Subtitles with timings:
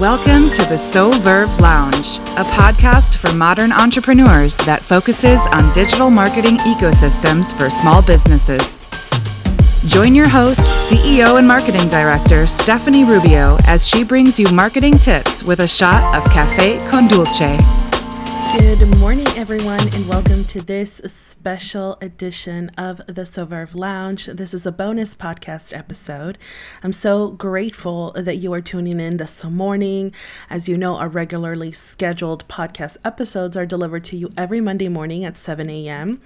[0.00, 6.56] Welcome to the Soverve Lounge, a podcast for modern entrepreneurs that focuses on digital marketing
[6.56, 8.80] ecosystems for small businesses.
[9.86, 15.44] Join your host, CEO and Marketing Director Stephanie Rubio as she brings you marketing tips
[15.44, 17.83] with a shot of Cafe Con Dulce.
[18.56, 24.26] Good morning, everyone, and welcome to this special edition of the So Lounge.
[24.26, 26.38] This is a bonus podcast episode.
[26.84, 30.14] I'm so grateful that you are tuning in this morning.
[30.48, 35.24] As you know, our regularly scheduled podcast episodes are delivered to you every Monday morning
[35.24, 36.20] at 7 a.m.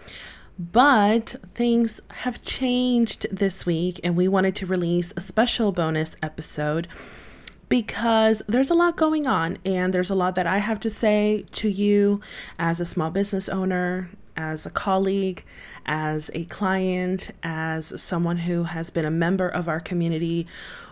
[0.58, 6.88] But things have changed this week, and we wanted to release a special bonus episode
[7.68, 11.44] because there's a lot going on and there's a lot that I have to say
[11.52, 12.20] to you
[12.58, 15.44] as a small business owner, as a colleague,
[15.86, 20.46] as a client, as someone who has been a member of our community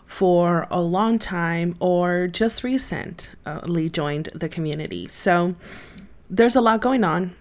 [0.04, 5.08] for a long time or just recently joined the community.
[5.08, 5.54] So
[6.30, 7.34] there's a lot going on.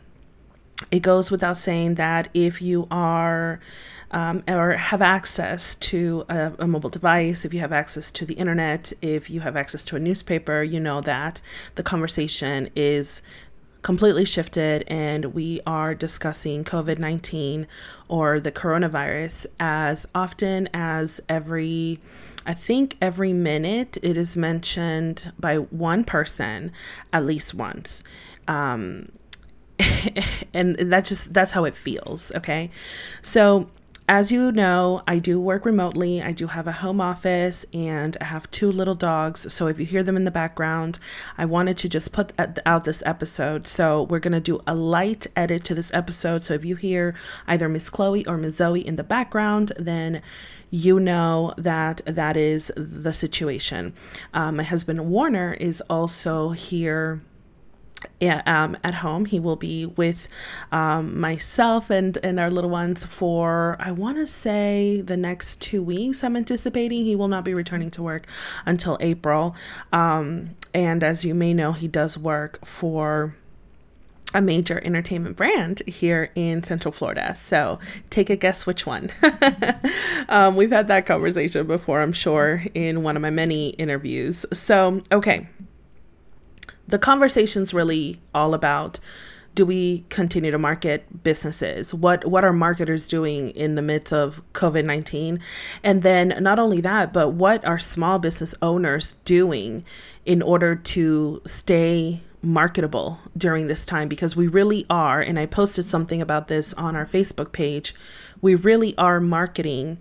[0.92, 3.59] It goes without saying that if you are
[4.11, 8.36] um, or have access to a, a, mobile device, if you have access to the
[8.36, 11.42] internet, if you have access to a newspaper, you know that
[11.75, 13.22] the conversation is
[13.81, 17.67] completely shifted and we are discussing COVID 19
[18.08, 22.00] or the coronavirus as often as every,
[22.45, 26.72] I think every minute it is mentioned by one person
[27.14, 28.03] at least once.
[28.47, 29.12] Um,
[30.53, 32.72] and that just that's how it feels okay
[33.22, 33.69] so
[34.08, 36.22] as you know, I do work remotely.
[36.22, 39.52] I do have a home office and I have two little dogs.
[39.52, 41.00] So if you hear them in the background,
[41.39, 42.31] I wanted to just put
[42.66, 43.66] out this episode.
[43.66, 46.44] So we're going to do a light edit to this episode.
[46.44, 47.16] So if you hear
[47.47, 50.22] either Miss Chloe or Miss Zoe in the background, then
[50.69, 53.94] you know that that is the situation.
[54.36, 57.22] Um, my husband Warner is also here
[58.22, 59.25] um, at home.
[59.25, 60.28] He will be with
[60.72, 65.81] um, myself and, and our little ones for, I want to say, the next two
[65.81, 66.24] weeks.
[66.24, 68.28] I'm anticipating he will not be returning to work
[68.66, 69.56] until April.
[69.91, 73.35] Um, and as you may know, he does work for
[74.34, 77.34] a major entertainment brand here in Central Florida.
[77.34, 79.09] So take a guess which one.
[80.30, 84.46] um, we've had that conversation before, I'm sure, in one of my many interviews.
[84.51, 85.47] So, okay
[86.88, 89.00] the conversation's really all about
[89.56, 91.94] do we continue to market businesses?
[91.94, 95.40] What what are marketers doing in the midst of covid-19
[95.81, 99.85] and then not only that but what are small business owners doing
[100.25, 104.09] in order to stay marketable during this time?
[104.09, 107.95] Because we really are and i posted something about this on our facebook page
[108.41, 109.97] we really are marketing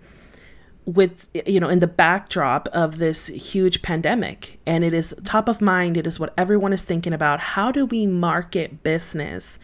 [0.85, 4.59] with you know in the backdrop of this huge pandemic.
[4.65, 7.39] And it is top of mind it is what everyone is thinking about.
[7.39, 9.59] How do we market business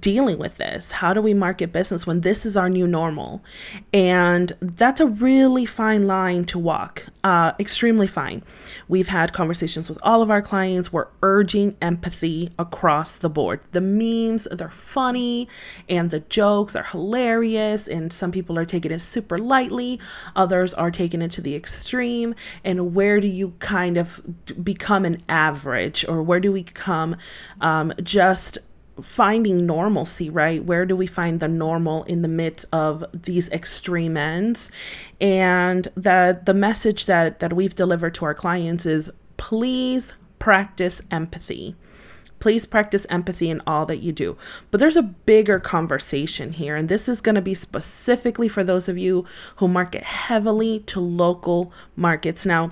[0.00, 0.90] dealing with this?
[0.92, 3.42] How do we market business when this is our new normal?
[3.92, 8.42] And that's a really fine line to walk, uh, extremely fine.
[8.88, 10.92] We've had conversations with all of our clients.
[10.92, 13.60] We're urging empathy across the board.
[13.72, 15.48] The memes, they're funny,
[15.88, 20.00] and the jokes are hilarious, and some people are taking it super lightly,
[20.34, 22.34] others are taking it to the extreme.
[22.64, 24.22] And where do you kind of
[24.62, 27.16] become an average, or where do we come
[27.60, 28.58] um, just
[29.00, 30.64] finding normalcy, right?
[30.64, 34.70] Where do we find the normal in the midst of these extreme ends?
[35.20, 41.74] And the the message that that we've delivered to our clients is please practice empathy.
[42.38, 44.36] Please practice empathy in all that you do.
[44.70, 48.86] But there's a bigger conversation here, and this is going to be specifically for those
[48.86, 49.24] of you
[49.56, 52.44] who market heavily to local markets.
[52.44, 52.70] Now,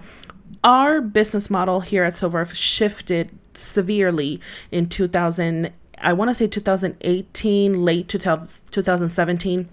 [0.62, 4.40] our business model here at Verve shifted severely
[4.70, 5.72] in 2000
[6.02, 9.68] I want to say 2018, late 2017.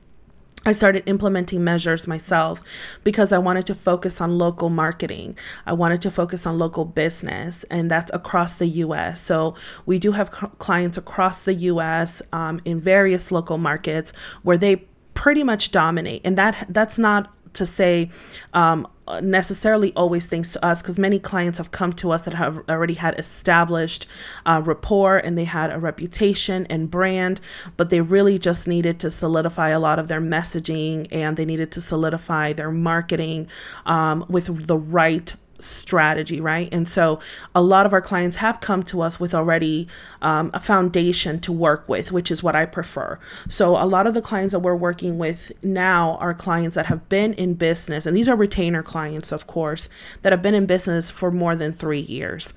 [0.66, 2.62] I started implementing measures myself
[3.04, 5.38] because I wanted to focus on local marketing.
[5.66, 9.22] I wanted to focus on local business, and that's across the US.
[9.22, 9.56] So,
[9.86, 14.12] we do have clients across the US um, in various local markets
[14.44, 16.22] where they pretty much dominate.
[16.26, 18.10] And that that's not to say
[18.54, 18.88] um,
[19.22, 22.94] necessarily always thanks to us because many clients have come to us that have already
[22.94, 24.08] had established
[24.46, 27.42] uh, rapport and they had a reputation and brand,
[27.78, 31.72] but they really just needed to solidify a lot of their messaging and they needed
[31.72, 33.48] to solidify their marketing
[33.86, 36.70] um, with the right strategy, right?
[36.72, 37.20] And so
[37.54, 39.88] a lot of our clients have come to us with already
[40.22, 43.20] um, a foundation to work with, which is what I prefer.
[43.48, 47.08] So a lot of the clients that we're working with now are clients that have
[47.10, 49.90] been in business, and these are retainer clients, of course,
[50.22, 52.54] that have been in business for more than three years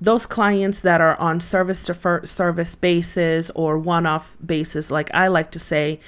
[0.00, 5.28] those clients that are on service to service basis or one off basis, like I
[5.28, 6.00] like to say,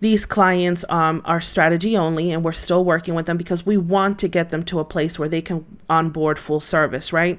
[0.00, 4.18] these clients um, are strategy only and we're still working with them because we want
[4.18, 7.38] to get them to a place where they can onboard full service right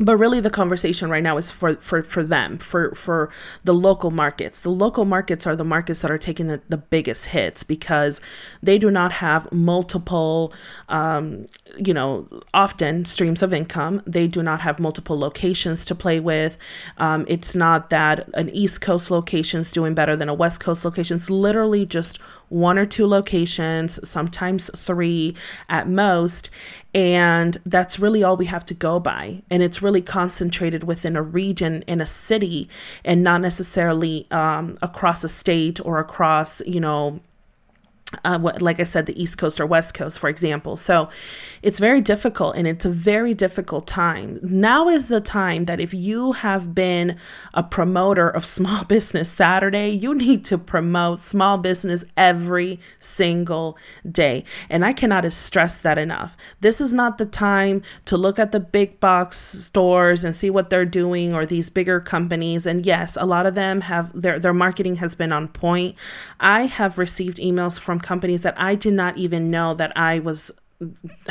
[0.00, 3.30] but really the conversation right now is for for for them for for
[3.64, 4.60] the local markets.
[4.60, 8.20] The local markets are the markets that are taking the, the biggest hits because
[8.62, 10.52] they do not have multiple
[10.88, 11.44] um,
[11.76, 14.02] you know often streams of income.
[14.06, 16.56] They do not have multiple locations to play with.
[16.96, 20.84] Um, it's not that an east coast location is doing better than a west coast
[20.84, 21.18] location.
[21.18, 22.18] It's literally just
[22.50, 25.34] one or two locations, sometimes three
[25.68, 26.50] at most.
[26.92, 29.42] And that's really all we have to go by.
[29.48, 32.68] And it's really concentrated within a region in a city
[33.04, 37.20] and not necessarily um, across a state or across, you know,
[38.24, 40.76] uh, what, like I said, the East Coast or West Coast, for example.
[40.76, 41.08] So
[41.62, 44.40] it's very difficult and it's a very difficult time.
[44.42, 47.16] Now is the time that if you have been
[47.54, 53.78] a promoter of Small Business Saturday, you need to promote small business every single
[54.10, 54.44] day.
[54.68, 56.36] And I cannot stress that enough.
[56.60, 60.70] This is not the time to look at the big box stores and see what
[60.70, 62.66] they're doing or these bigger companies.
[62.66, 65.94] And yes, a lot of them have their, their marketing has been on point.
[66.40, 70.52] I have received emails from companies that I did not even know that I was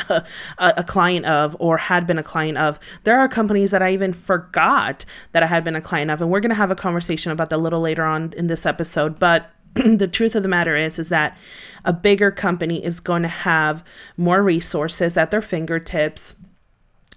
[0.08, 0.22] a,
[0.58, 2.78] a, client of or had been a client of.
[3.04, 6.30] There are companies that I even forgot that I had been a client of, and
[6.30, 9.18] we're going to have a conversation about that a little later on in this episode.
[9.18, 11.36] But the truth of the matter is, is that
[11.84, 13.84] a bigger company is going to have
[14.16, 16.36] more resources at their fingertips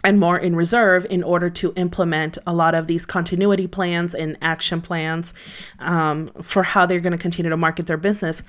[0.03, 4.38] and more in reserve in order to implement a lot of these continuity plans and
[4.41, 5.33] action plans
[5.79, 8.44] um, for how they're going to continue to market their business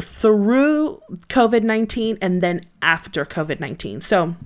[0.00, 4.00] through COVID 19 and then after COVID 19.
[4.00, 4.36] So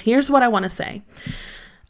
[0.00, 1.02] here's what I want to say.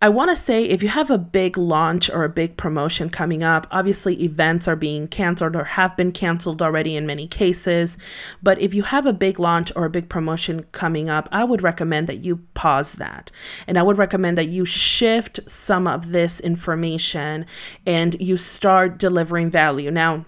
[0.05, 3.43] I want to say if you have a big launch or a big promotion coming
[3.43, 7.97] up, obviously events are being canceled or have been canceled already in many cases.
[8.43, 11.63] But if you have a big launch or a big promotion coming up, I would
[11.63, 13.31] recommend that you pause that.
[13.67, 17.47] And I would recommend that you shift some of this information
[17.87, 19.91] and you start delivering value.
[19.91, 20.27] Now,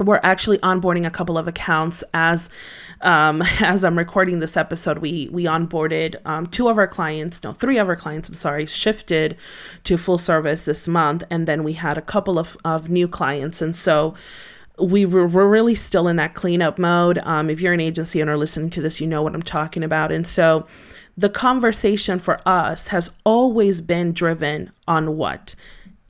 [0.00, 2.50] we're actually onboarding a couple of accounts as
[3.00, 4.98] um, as I'm recording this episode.
[4.98, 8.28] We we onboarded um, two of our clients, no, three of our clients.
[8.28, 9.36] I'm sorry, shifted
[9.84, 13.62] to full service this month, and then we had a couple of of new clients,
[13.62, 14.14] and so
[14.78, 17.18] we were, we're really still in that cleanup mode.
[17.18, 20.10] Um, if you're an agency owner listening to this, you know what I'm talking about,
[20.10, 20.66] and so
[21.16, 25.54] the conversation for us has always been driven on what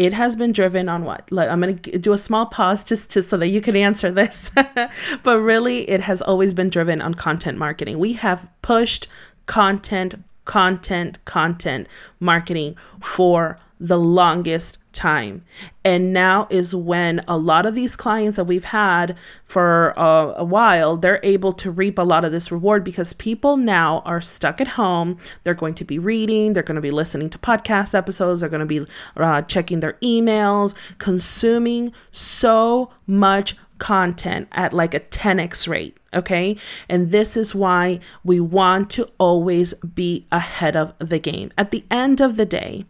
[0.00, 1.30] it has been driven on what?
[1.30, 4.10] Like, I'm going to do a small pause just to so that you can answer
[4.10, 4.50] this.
[5.22, 7.98] but really, it has always been driven on content marketing.
[7.98, 9.08] We have pushed
[9.44, 10.14] content,
[10.46, 11.86] content, content
[12.18, 15.42] marketing for the longest time.
[15.82, 20.44] And now is when a lot of these clients that we've had for a, a,
[20.44, 24.60] while, they're able to reap a lot of this reward because people now are stuck
[24.60, 25.16] at home.
[25.42, 28.60] They're going to be reading, they're going to be listening to podcast episodes, they're going
[28.60, 28.86] to be
[29.16, 35.96] uh, checking their emails, consuming so much content at like a 10x rate.
[36.14, 36.56] Okay.
[36.88, 41.50] And this is why we want to always be ahead of the game.
[41.58, 42.84] At the end of the day,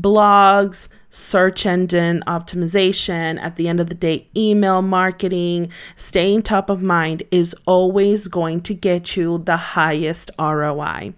[0.00, 6.82] blogs, search engine optimization, at the end of the day, email marketing, staying top of
[6.82, 11.12] mind is always going to get you the highest ROI.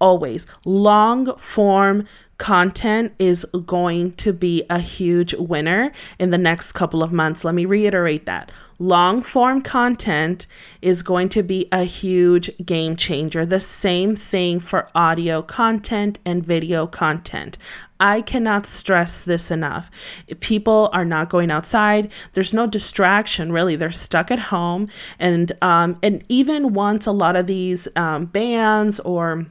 [0.00, 0.46] Always.
[0.66, 2.06] Long form
[2.38, 7.44] content is going to be a huge winner in the next couple of months.
[7.44, 8.50] Let me reiterate that.
[8.78, 10.48] Long form content
[10.82, 13.46] is going to be a huge game changer.
[13.46, 17.56] The same thing for audio content and video content.
[18.00, 19.90] I cannot stress this enough.
[20.40, 22.10] People are not going outside.
[22.32, 23.76] There's no distraction really.
[23.76, 24.88] They're stuck at home,
[25.20, 29.46] and um, and even once a lot of these um, bans or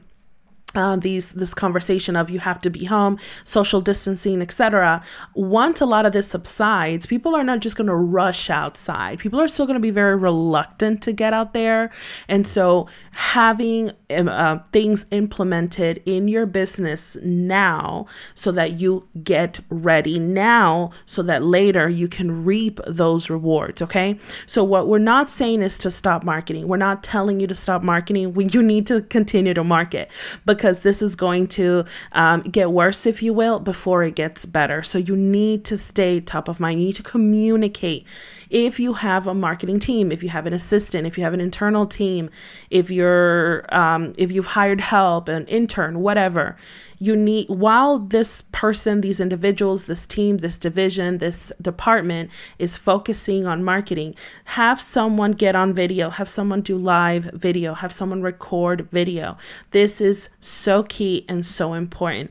[0.74, 5.02] uh, these this conversation of you have to be home social distancing etc
[5.34, 9.18] once a lot of this subsides people are not just going to rush outside.
[9.18, 11.90] People are still going to be very reluctant to get out there.
[12.28, 20.18] And so having uh, things implemented in your business now so that you get ready
[20.18, 25.62] now so that later you can reap those rewards okay so what we're not saying
[25.62, 29.54] is to stop marketing we're not telling you to stop marketing you need to continue
[29.54, 30.10] to market
[30.46, 34.82] because this is going to um, get worse, if you will, before it gets better.
[34.82, 36.80] So you need to stay top of mind.
[36.80, 38.06] You need to communicate.
[38.50, 41.40] If you have a marketing team, if you have an assistant, if you have an
[41.40, 42.30] internal team,
[42.70, 43.64] if you're
[44.04, 46.56] um, if you've hired help, an intern, whatever,
[46.98, 53.46] you need while this person these individuals this team this division this department is focusing
[53.46, 58.88] on marketing have someone get on video have someone do live video have someone record
[58.90, 59.36] video.
[59.72, 62.30] This is so key and so important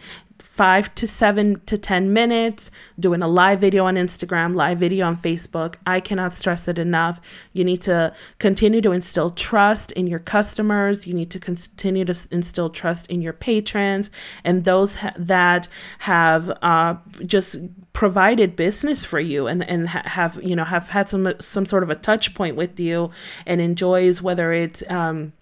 [0.54, 2.70] five to seven to 10 minutes,
[3.00, 5.78] doing a live video on Instagram, live video on Facebook.
[5.88, 7.20] I cannot stress it enough.
[7.54, 11.08] You need to continue to instill trust in your customers.
[11.08, 14.12] You need to continue to instill trust in your patrons
[14.44, 15.68] and those ha- that
[16.00, 17.58] have uh, just
[17.94, 21.82] provided business for you and, and ha- have, you know, have had some, some sort
[21.82, 23.10] of a touch point with you
[23.48, 25.34] and enjoys whether it's, um,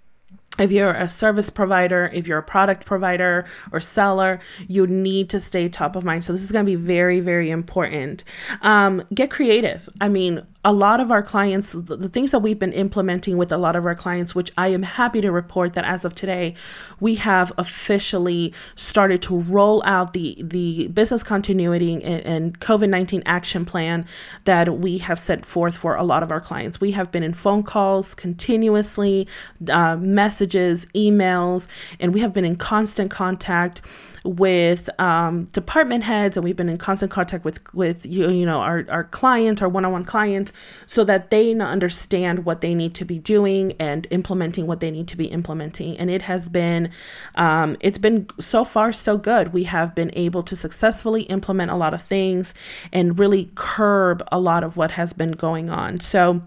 [0.60, 5.40] if you're a service provider, if you're a product provider or seller, you need to
[5.40, 6.26] stay top of mind.
[6.26, 8.24] So, this is going to be very, very important.
[8.62, 9.88] Um, get creative.
[10.02, 13.58] I mean, a lot of our clients, the things that we've been implementing with a
[13.58, 16.54] lot of our clients, which I am happy to report that as of today,
[17.00, 23.24] we have officially started to roll out the, the business continuity and, and COVID 19
[23.26, 24.06] action plan
[24.46, 26.80] that we have set forth for a lot of our clients.
[26.80, 29.28] We have been in phone calls continuously,
[29.68, 31.68] uh, messages, emails,
[32.00, 33.82] and we have been in constant contact
[34.24, 38.60] with um, department heads and we've been in constant contact with with you, you know
[38.60, 40.54] our, our clients our one-on-one clients
[40.86, 45.08] so that they understand what they need to be doing and implementing what they need
[45.08, 45.98] to be implementing.
[45.98, 46.92] And it has been
[47.36, 49.54] um, it's been so far so good.
[49.54, 52.54] We have been able to successfully implement a lot of things
[52.94, 56.00] and really curb a lot of what has been going on.
[56.00, 56.42] So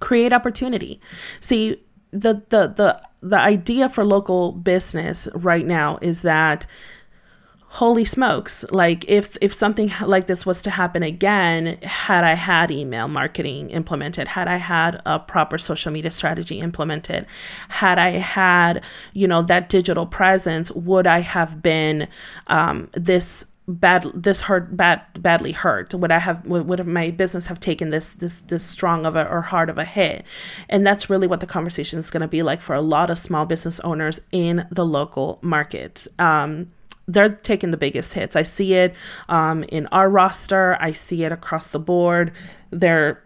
[0.00, 1.00] create opportunity.
[1.40, 1.80] See
[2.12, 6.66] the the the the idea for local business right now is that
[7.74, 12.68] holy smokes like if if something like this was to happen again had i had
[12.68, 17.24] email marketing implemented had i had a proper social media strategy implemented
[17.68, 22.08] had i had you know that digital presence would i have been
[22.48, 27.46] um, this bad this hurt bad badly hurt would i have would, have my business
[27.46, 30.24] have taken this this this strong of a or hard of a hit?
[30.68, 33.18] And that's really what the conversation is going to be like for a lot of
[33.18, 36.72] small business owners in the local markets um,
[37.06, 38.36] they're taking the biggest hits.
[38.36, 38.94] I see it
[39.28, 40.76] um, in our roster.
[40.80, 42.32] I see it across the board.
[42.70, 43.22] They're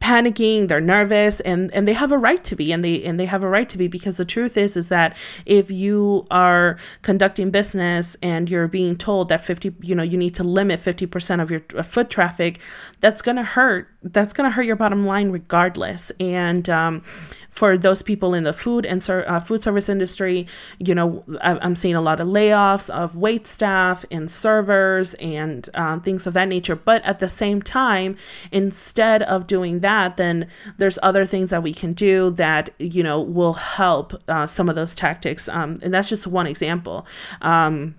[0.00, 3.24] panicking they're nervous and and they have a right to be and they and they
[3.24, 7.50] have a right to be because the truth is is that if you are conducting
[7.50, 11.50] business and you're being told that 50 you know you need to limit 50% of
[11.50, 12.60] your foot traffic
[13.00, 16.12] that's going to hurt that's going to hurt your bottom line regardless.
[16.20, 17.02] And um,
[17.56, 20.46] for those people in the food and ser- uh, food service industry,
[20.78, 25.68] you know, I- am seeing a lot of layoffs of wait staff and servers and
[25.74, 26.76] uh, things of that nature.
[26.76, 28.16] But at the same time,
[28.52, 33.20] instead of doing that, then there's other things that we can do that you know
[33.20, 35.48] will help uh, some of those tactics.
[35.48, 37.06] Um, and that's just one example.
[37.40, 37.94] Um,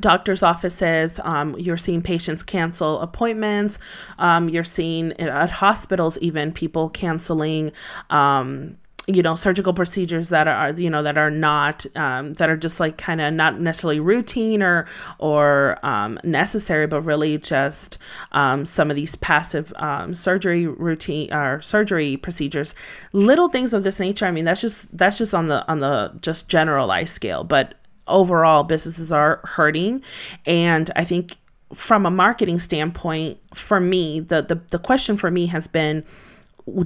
[0.00, 3.78] doctor's offices um, you're seeing patients cancel appointments
[4.18, 7.70] um, you're seeing at hospitals even people canceling
[8.10, 12.56] um, you know surgical procedures that are you know that are not um, that are
[12.56, 14.86] just like kind of not necessarily routine or
[15.18, 17.98] or um, necessary but really just
[18.32, 22.74] um, some of these passive um, surgery routine or surgery procedures.
[23.12, 26.12] Little things of this nature i mean that's just that's just on the on the
[26.20, 27.74] just generalized scale but
[28.06, 30.02] overall businesses are hurting.
[30.46, 31.36] And i think
[31.74, 36.04] from a marketing standpoint for me the the, the question for me has been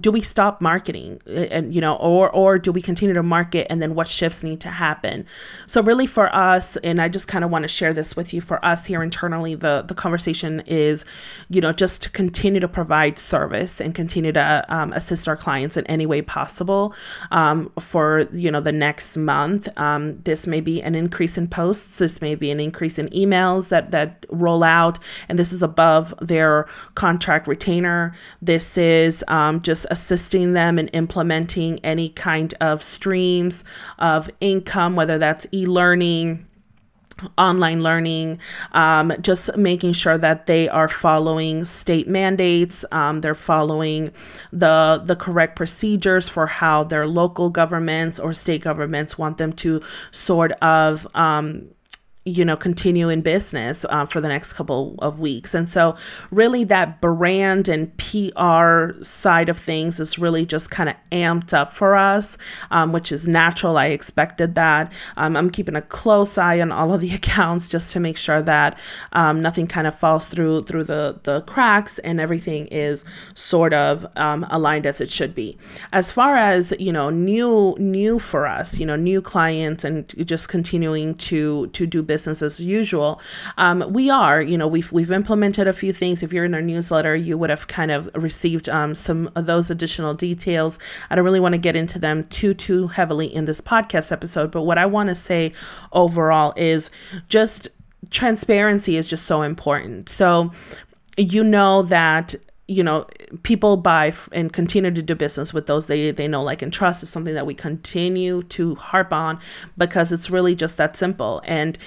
[0.01, 1.21] do we stop marketing?
[1.27, 4.61] And you know or or do we continue to market and then what shifts need
[4.61, 5.27] to happen?
[5.67, 8.41] So really for us and i just kind of want to share this with you
[8.41, 11.05] for us here internally the the conversation is
[11.49, 15.77] you know just to continue to provide service and continue to um, assist our clients
[15.77, 16.95] in any way possible
[17.31, 19.69] um, for you know the next month.
[19.79, 23.69] Um, this may be an increase in posts this may be an increase in emails
[23.69, 28.15] that that roll out and this is above their contract retainer.
[28.43, 33.65] This is um, just assisting them in implementing any kind of streams
[33.99, 36.47] of income, whether that's e learning
[37.39, 38.39] online learning,
[38.73, 44.13] um, just making sure that they are following state mandates, um, they're following
[44.53, 49.81] the the correct procedures for how their local governments or state governments want them to
[50.13, 51.69] sort of um,
[52.27, 55.55] you know continue in business uh, for the next couple of weeks.
[55.55, 55.97] And so
[56.33, 61.73] really that brand and pr side of things is really just kind of amped up
[61.73, 62.37] for us
[62.73, 63.79] um, which is natural.
[63.79, 64.93] I expected that.
[65.17, 68.43] Um, i'm keeping a close eye on all of the accounts just to make sure
[68.43, 68.79] that
[69.13, 73.05] um, nothing kind of falls through through the the cracks and everything is
[73.35, 75.57] sort of um, aligned as it should be.
[75.93, 80.49] As far as you know new new for us you know new clients and just
[80.49, 83.21] continuing to to do business business as usual.
[83.59, 86.23] Um, we are, you know, we've we've implemented a few things.
[86.23, 89.71] If you're in our newsletter, you would have kind of received um, some of those
[89.71, 90.79] additional details.
[91.11, 94.51] I don't really want to get into them too too heavily in this podcast episode,
[94.51, 95.53] but what I want to say
[95.93, 96.91] overall is
[97.29, 97.69] just
[98.11, 100.09] transparency is just so important.
[100.09, 100.53] So
[101.19, 102.35] you know that
[102.69, 103.07] you know
[103.45, 107.03] people buy and continue to do business with those they they know like and trust
[107.03, 109.39] is something that we continue to harp on
[109.79, 111.79] because it's really just that simple and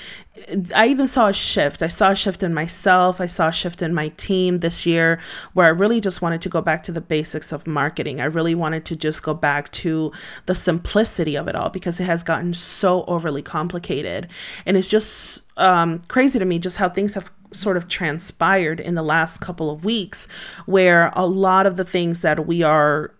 [0.74, 1.84] I even saw a shift.
[1.84, 3.20] I saw a shift in myself.
[3.20, 5.20] I saw a shift in my team this year
[5.54, 8.22] where I really just wanted to go back to the basics of marketing.
[8.22, 10.12] I really wanted to just go back to
[10.46, 14.28] the simplicity of it all because it has gotten so overly complicated.
[14.66, 18.96] And it's just um, crazy to me just how things have sort of transpired in
[18.96, 20.28] the last couple of weeks
[20.66, 23.14] where a lot of the things that we are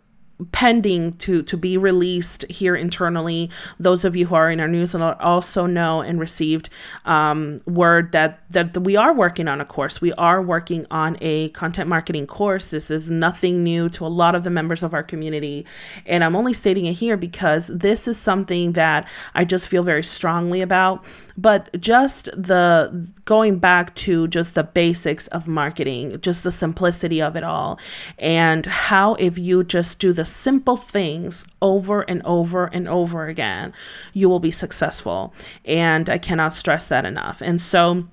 [0.52, 3.50] pending to to be released here internally.
[3.80, 6.70] Those of you who are in our newsletter also know and received
[7.06, 10.00] um, word that that we are working on a course.
[10.00, 12.68] We are working on a content marketing course.
[12.68, 15.66] This is nothing new to a lot of the members of our community,
[16.06, 20.04] and I'm only stating it here because this is something that I just feel very
[20.04, 21.04] strongly about.
[21.38, 27.36] But just the going back to just the basics of marketing, just the simplicity of
[27.36, 27.80] it all,
[28.18, 33.74] and how if you just do the simple things over and over and over again,
[34.14, 35.34] you will be successful.
[35.66, 37.42] And I cannot stress that enough.
[37.42, 38.08] And so,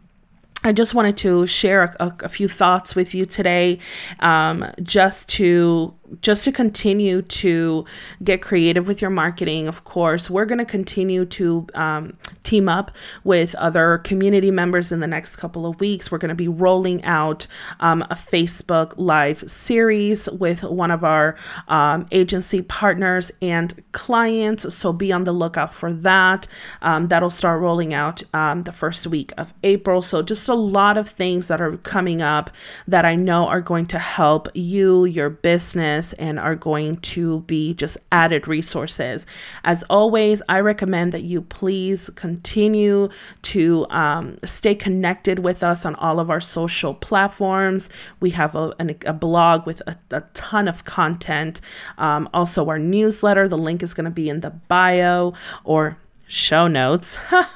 [0.65, 3.79] I just wanted to share a, a, a few thoughts with you today,
[4.19, 7.85] um, just to just to continue to
[8.23, 12.91] get creative with your marketing, of course, we're going to continue to um, team up
[13.25, 16.11] with other community members in the next couple of weeks.
[16.11, 17.47] We're going to be rolling out
[17.81, 21.37] um, a Facebook Live series with one of our
[21.69, 24.75] um, agency partners and clients.
[24.75, 26.47] So be on the lookout for that.
[26.83, 30.03] Um, that'll start rolling out um, the first week of April.
[30.03, 32.51] So just a lot of things that are coming up
[32.87, 37.41] that I know are going to help you, your business business and are going to
[37.43, 39.27] be just added resources.
[39.65, 43.09] As always, I recommend that you please continue
[43.43, 47.89] to um, stay connected with us on all of our social platforms.
[48.21, 48.75] We have a,
[49.07, 51.61] a blog with a, a, ton of content.
[51.99, 55.33] Um, also, our newsletter, the link is going to be in the bio
[55.65, 57.19] or show notes.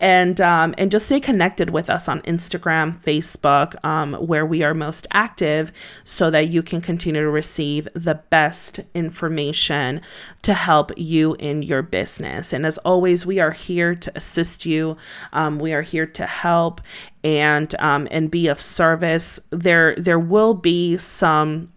[0.00, 4.74] And um, and just stay connected with us on instagram facebook um, where we are
[4.74, 5.72] most active
[6.04, 10.00] so that you can continue to receive the best information
[10.42, 12.52] to help you in your business.
[12.52, 14.96] And as always we are here to assist you.
[15.32, 16.80] Um, we are here to help
[17.24, 19.40] and um, and be of service.
[19.50, 21.72] There there will be some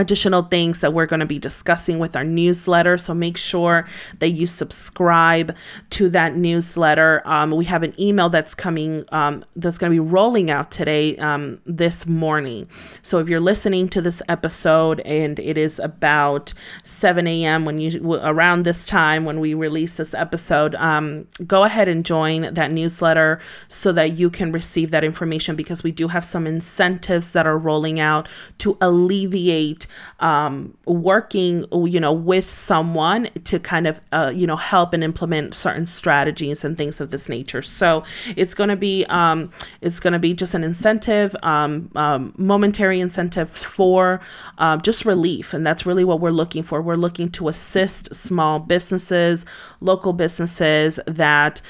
[0.00, 2.96] additional things that we're going to be discussing with our newsletter.
[2.98, 3.86] So make sure
[4.18, 5.54] that you subscribe
[5.90, 7.22] to that newsletter.
[7.26, 11.16] Um, we have an email that's coming, um, that's going to be rolling out today,
[11.18, 12.68] um, this morning.
[13.02, 17.64] So if you're listening to this episode and it is about 7 a.m.
[17.64, 22.54] when you, around this time when we release this episode, um, go ahead and join
[22.54, 27.32] that newsletter so that you can receive that information because we do have some incentives
[27.32, 29.86] that are rolling out to alleviate
[30.20, 35.54] um, working, you know, with someone to kind of, uh, you know, help and implement
[35.54, 37.62] certain strategies and things of this nature.
[37.62, 38.04] So
[38.36, 39.50] it's going to be, um,
[39.80, 44.20] it's going to be just an incentive, um, um, momentary incentive for
[44.58, 46.82] uh, just relief, and that's really what we're looking for.
[46.82, 49.46] We're looking to assist small businesses,
[49.80, 51.62] local businesses that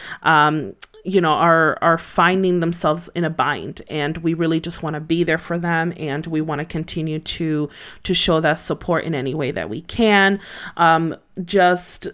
[1.05, 3.83] you know are are finding themselves in a bind.
[3.89, 5.93] And we really just want to be there for them.
[5.97, 7.69] And we want to continue to
[8.03, 10.41] to show that support in any way that we can.
[10.77, 12.09] Um, just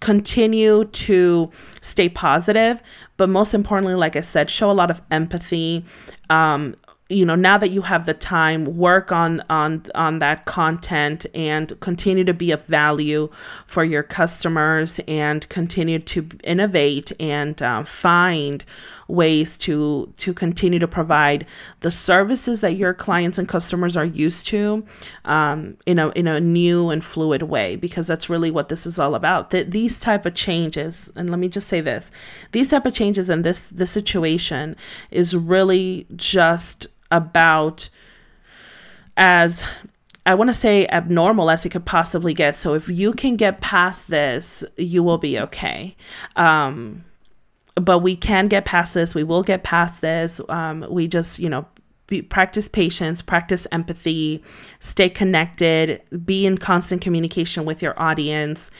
[0.00, 2.82] continue to stay positive.
[3.16, 5.84] But most importantly like i said show a lot of empathy.
[6.30, 6.76] Um,
[7.10, 11.78] you know now that you have the time work on on on that content and
[11.80, 13.28] continue to be of value
[13.66, 18.64] for your customers and continue to innovate and uh, find
[19.08, 21.46] ways to to continue to provide
[21.80, 24.84] the services that your clients and customers are used to
[25.24, 28.98] um, in a in a new and fluid way because that's really what this is
[28.98, 32.10] all about that these type of changes and let me just say this
[32.52, 34.76] these type of changes in this this situation
[35.10, 37.88] is really just about
[39.16, 39.64] as
[40.26, 42.56] I want to say abnormal as it could possibly get.
[42.56, 45.96] So if you can get past this, you will be okay.
[46.34, 47.04] Um,
[47.74, 49.14] but we can get past this.
[49.14, 50.40] We will get past this.
[50.48, 51.66] Um, we just, you know,
[52.06, 54.42] be, practice patience, practice empathy,
[54.80, 58.70] stay connected, be in constant communication with your audience,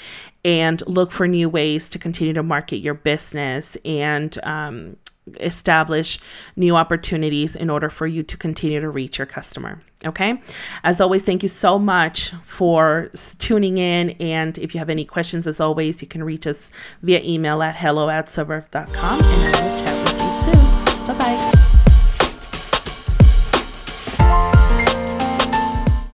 [0.44, 4.96] and look for new ways to continue to market your business and um,
[5.40, 6.18] establish
[6.56, 9.80] new opportunities in order for you to continue to reach your customer.
[10.04, 10.40] Okay.
[10.82, 14.10] As always, thank you so much for tuning in.
[14.20, 16.70] And if you have any questions, as always, you can reach us
[17.02, 20.23] via email at hello at soverve.com and I will chat